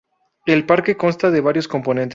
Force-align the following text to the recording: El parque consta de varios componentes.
El 0.47 0.65
parque 0.65 0.97
consta 0.97 1.29
de 1.29 1.41
varios 1.41 1.67
componentes. 1.67 2.09